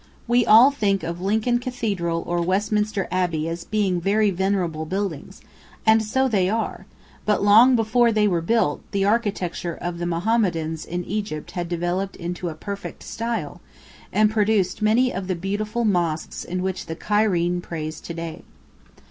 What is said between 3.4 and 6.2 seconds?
as being very venerable buildings, and